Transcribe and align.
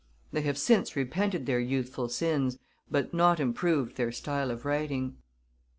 They 0.31 0.41
have 0.41 0.57
since 0.57 0.95
repented 0.95 1.45
their 1.45 1.59
youthful 1.59 2.09
sins, 2.09 2.57
but 2.89 3.13
not 3.13 3.39
improved 3.39 3.97
their 3.97 4.11
style 4.11 4.49
of 4.49 4.65
writing. 4.65 5.17